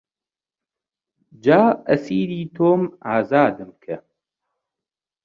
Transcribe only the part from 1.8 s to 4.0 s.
ئەسیری تۆم ئازادم کە